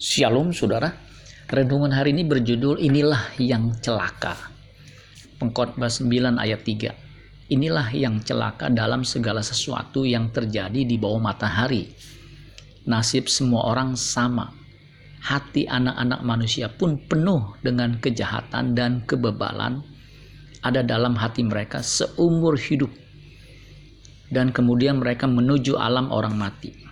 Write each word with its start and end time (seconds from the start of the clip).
Shalom 0.00 0.48
saudara. 0.56 0.96
Renungan 1.44 1.92
hari 1.92 2.16
ini 2.16 2.24
berjudul 2.24 2.80
Inilah 2.80 3.36
yang 3.36 3.76
celaka. 3.84 4.32
Pengkhotbah 5.36 5.92
9 5.92 6.40
ayat 6.40 6.64
3. 6.64 7.52
Inilah 7.52 7.92
yang 7.92 8.16
celaka 8.24 8.72
dalam 8.72 9.04
segala 9.04 9.44
sesuatu 9.44 10.08
yang 10.08 10.32
terjadi 10.32 10.88
di 10.88 10.96
bawah 10.96 11.20
matahari. 11.20 11.92
Nasib 12.88 13.28
semua 13.28 13.68
orang 13.68 13.92
sama. 13.92 14.48
Hati 15.20 15.68
anak-anak 15.68 16.24
manusia 16.24 16.72
pun 16.72 16.96
penuh 17.04 17.60
dengan 17.60 18.00
kejahatan 18.00 18.72
dan 18.72 19.04
kebebalan 19.04 19.84
ada 20.64 20.80
dalam 20.80 21.12
hati 21.12 21.44
mereka 21.44 21.84
seumur 21.84 22.56
hidup. 22.56 22.88
Dan 24.32 24.48
kemudian 24.48 24.96
mereka 24.96 25.28
menuju 25.28 25.76
alam 25.76 26.08
orang 26.08 26.40
mati 26.40 26.88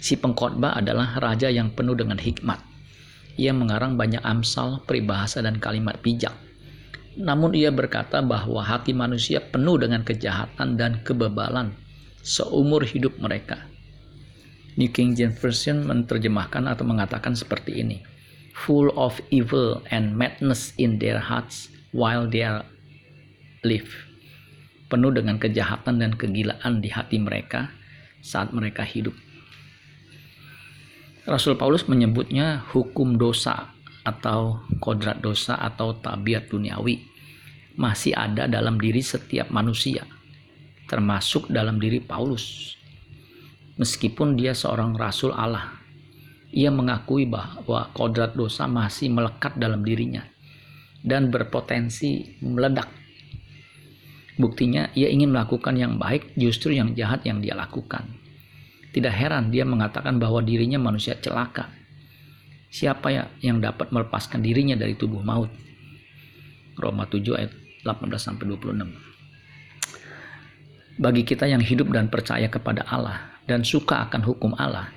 Si 0.00 0.16
pengkhotbah 0.16 0.80
adalah 0.80 1.20
raja 1.20 1.52
yang 1.52 1.76
penuh 1.76 1.92
dengan 1.92 2.16
hikmat. 2.16 2.56
Ia 3.36 3.52
mengarang 3.52 4.00
banyak 4.00 4.24
amsal, 4.24 4.80
peribahasa, 4.88 5.44
dan 5.44 5.60
kalimat 5.60 6.00
bijak. 6.00 6.32
Namun 7.20 7.52
ia 7.52 7.68
berkata 7.68 8.24
bahwa 8.24 8.64
hati 8.64 8.96
manusia 8.96 9.44
penuh 9.44 9.76
dengan 9.76 10.00
kejahatan 10.00 10.80
dan 10.80 11.04
kebebalan 11.04 11.76
seumur 12.24 12.84
hidup 12.84 13.20
mereka. 13.20 13.68
New 14.80 14.88
King 14.88 15.12
James 15.12 15.36
Version 15.36 15.84
menerjemahkan 15.84 16.64
atau 16.64 16.84
mengatakan 16.88 17.36
seperti 17.36 17.84
ini. 17.84 18.00
Full 18.56 18.92
of 18.96 19.20
evil 19.28 19.84
and 19.92 20.16
madness 20.16 20.72
in 20.80 21.00
their 21.00 21.20
hearts 21.20 21.68
while 21.92 22.28
they 22.28 22.44
are 22.44 22.64
live. 23.64 23.88
Penuh 24.88 25.12
dengan 25.12 25.36
kejahatan 25.36 26.00
dan 26.00 26.12
kegilaan 26.16 26.80
di 26.80 26.88
hati 26.88 27.20
mereka 27.20 27.68
saat 28.20 28.52
mereka 28.52 28.84
hidup. 28.84 29.14
Rasul 31.30 31.54
Paulus 31.54 31.86
menyebutnya 31.86 32.66
hukum 32.74 33.14
dosa 33.14 33.70
atau 34.02 34.66
kodrat 34.82 35.22
dosa 35.22 35.54
atau 35.54 35.94
tabiat 35.94 36.50
duniawi 36.50 37.06
masih 37.78 38.18
ada 38.18 38.50
dalam 38.50 38.82
diri 38.82 38.98
setiap 38.98 39.46
manusia 39.54 40.02
termasuk 40.90 41.46
dalam 41.46 41.78
diri 41.78 42.02
Paulus. 42.02 42.74
Meskipun 43.78 44.34
dia 44.34 44.58
seorang 44.58 44.98
rasul 44.98 45.30
Allah 45.30 45.78
ia 46.50 46.74
mengakui 46.74 47.30
bahwa 47.30 47.94
kodrat 47.94 48.34
dosa 48.34 48.66
masih 48.66 49.14
melekat 49.14 49.54
dalam 49.54 49.86
dirinya 49.86 50.26
dan 51.06 51.30
berpotensi 51.30 52.42
meledak. 52.42 52.90
Buktinya 54.34 54.90
ia 54.98 55.06
ingin 55.06 55.30
melakukan 55.30 55.78
yang 55.78 55.94
baik 55.94 56.34
justru 56.34 56.74
yang 56.74 56.90
jahat 56.98 57.22
yang 57.22 57.38
dia 57.38 57.54
lakukan 57.54 58.18
tidak 58.90 59.14
heran 59.14 59.54
dia 59.54 59.62
mengatakan 59.62 60.18
bahwa 60.18 60.42
dirinya 60.42 60.78
manusia 60.82 61.14
celaka. 61.18 61.70
Siapa 62.70 63.10
ya 63.10 63.26
yang 63.42 63.58
dapat 63.58 63.90
melepaskan 63.90 64.42
dirinya 64.42 64.78
dari 64.78 64.94
tubuh 64.94 65.22
maut? 65.22 65.50
Roma 66.78 67.06
7 67.06 67.38
ayat 67.38 67.52
18 67.82 68.10
sampai 68.18 68.44
26. 68.46 68.82
Bagi 71.00 71.22
kita 71.24 71.48
yang 71.48 71.62
hidup 71.62 71.90
dan 71.94 72.12
percaya 72.12 72.50
kepada 72.50 72.84
Allah 72.86 73.40
dan 73.46 73.64
suka 73.64 74.06
akan 74.06 74.22
hukum 74.22 74.52
Allah, 74.58 74.92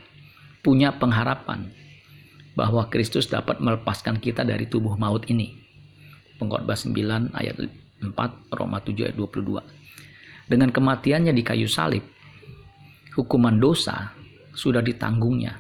punya 0.62 0.92
pengharapan 0.94 1.70
bahwa 2.54 2.86
Kristus 2.90 3.26
dapat 3.30 3.58
melepaskan 3.62 4.22
kita 4.22 4.46
dari 4.46 4.70
tubuh 4.70 4.94
maut 4.98 5.26
ini. 5.30 5.54
Pengkhotbah 6.38 6.78
9 6.78 7.34
ayat 7.34 7.56
4 8.02 8.14
Roma 8.54 8.78
7 8.82 9.10
ayat 9.10 9.18
22. 9.18 9.64
Dengan 10.50 10.70
kematiannya 10.70 11.32
di 11.32 11.42
kayu 11.42 11.72
salib, 11.72 12.04
hukuman 13.18 13.58
dosa 13.58 14.14
sudah 14.54 14.82
ditanggungnya. 14.82 15.58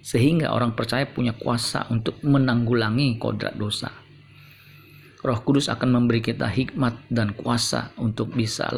Sehingga 0.00 0.56
orang 0.56 0.72
percaya 0.72 1.04
punya 1.04 1.36
kuasa 1.36 1.84
untuk 1.92 2.16
menanggulangi 2.24 3.20
kodrat 3.20 3.56
dosa. 3.60 3.92
Roh 5.20 5.40
Kudus 5.44 5.68
akan 5.68 6.00
memberi 6.00 6.24
kita 6.24 6.48
hikmat 6.48 7.12
dan 7.12 7.36
kuasa 7.36 7.92
untuk 8.00 8.32
bisa 8.32 8.72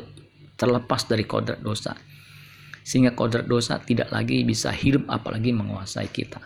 terlepas 0.58 1.06
dari 1.06 1.22
kodrat 1.22 1.62
dosa. 1.62 1.94
Sehingga 2.82 3.14
kodrat 3.14 3.46
dosa 3.46 3.78
tidak 3.78 4.10
lagi 4.10 4.42
bisa 4.42 4.74
hidup 4.74 5.06
apalagi 5.06 5.54
menguasai 5.54 6.10
kita. 6.10 6.42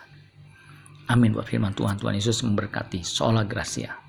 Amin 1.09 1.33
buat 1.33 1.49
firman 1.49 1.73
Tuhan. 1.73 1.97
Tuhan 1.97 2.13
Yesus 2.13 2.45
memberkati. 2.45 3.01
Sola 3.01 3.49
Gracia. 3.49 4.06